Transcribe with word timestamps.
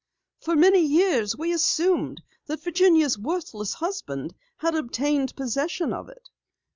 For 0.41 0.55
many 0.55 0.79
years 0.81 1.37
we 1.37 1.53
assumed 1.53 2.23
that 2.47 2.63
Virginia's 2.63 3.19
worthless 3.19 3.75
husband 3.75 4.33
had 4.57 4.73
obtained 4.73 5.35
possession 5.35 5.93
of 5.93 6.09
it. 6.09 6.27